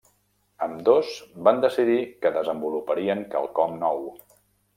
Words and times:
Ambdós 0.67 1.11
van 1.47 1.61
decidir 1.65 1.99
que 2.23 2.33
desenvoluparien 2.39 3.23
quelcom 3.37 3.79
nou. 3.87 4.03